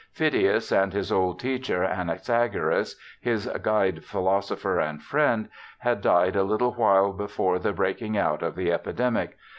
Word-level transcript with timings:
Phidias, 0.13 0.71
and 0.71 0.93
his 0.93 1.11
old 1.11 1.39
teacher, 1.39 1.83
Anaxagoras, 1.85 2.95
his' 3.21 3.45
Guide, 3.61 4.03
philosopher, 4.03 4.79
and 4.79 4.99
friend', 5.03 5.47
had 5.87 6.01
died 6.01 6.35
a 6.35 6.43
little 6.43 6.71
while 6.73 7.13
before 7.13 7.59
the 7.59 7.71
breaking 7.71 8.17
out 8.17 8.41
of 8.41 8.55
the 8.55 8.71
epidemic. 8.73 9.37